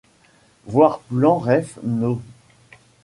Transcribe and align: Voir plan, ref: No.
Voir 0.65 1.01
plan, 1.01 1.37
ref: 1.37 1.77
No. 1.83 2.23